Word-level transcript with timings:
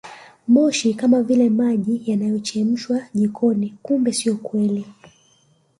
Moshi 0.47 0.93
kama 0.93 1.23
vile 1.23 1.49
maji 1.49 2.01
yanayochemka 2.05 3.09
jikoni 3.13 3.73
kumbe 3.83 4.13
sio 4.13 4.35
kweli 4.35 4.85